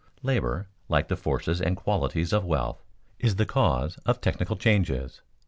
[0.23, 2.81] Labor, like the forces and qualities of wealth,
[3.19, 5.21] is the cause of technical changes.